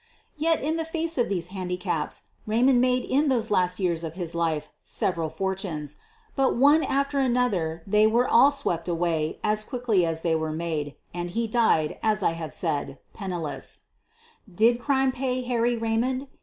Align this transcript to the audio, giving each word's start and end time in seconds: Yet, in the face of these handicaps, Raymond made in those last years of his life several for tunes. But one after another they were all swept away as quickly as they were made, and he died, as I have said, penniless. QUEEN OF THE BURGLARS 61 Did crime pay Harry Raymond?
Yet, 0.35 0.63
in 0.63 0.77
the 0.77 0.83
face 0.83 1.19
of 1.19 1.29
these 1.29 1.49
handicaps, 1.49 2.23
Raymond 2.47 2.81
made 2.81 3.05
in 3.05 3.27
those 3.27 3.51
last 3.51 3.79
years 3.79 4.03
of 4.03 4.15
his 4.15 4.33
life 4.33 4.71
several 4.83 5.29
for 5.29 5.53
tunes. 5.53 5.97
But 6.35 6.55
one 6.55 6.83
after 6.83 7.19
another 7.19 7.83
they 7.85 8.07
were 8.07 8.27
all 8.27 8.49
swept 8.49 8.87
away 8.89 9.37
as 9.43 9.63
quickly 9.63 10.03
as 10.03 10.23
they 10.23 10.33
were 10.33 10.53
made, 10.53 10.95
and 11.13 11.29
he 11.29 11.45
died, 11.45 11.99
as 12.01 12.23
I 12.23 12.31
have 12.31 12.51
said, 12.51 12.97
penniless. 13.13 13.81
QUEEN 14.47 14.47
OF 14.47 14.47
THE 14.47 14.51
BURGLARS 14.51 14.73
61 14.73 14.73
Did 14.77 14.83
crime 14.83 15.11
pay 15.11 15.41
Harry 15.43 15.75
Raymond? 15.77 16.27